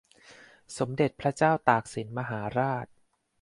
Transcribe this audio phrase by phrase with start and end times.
[0.77, 2.85] สมเด็จพระเจ้าตากสินมหาราช